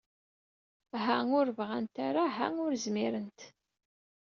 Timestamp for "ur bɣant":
1.39-1.95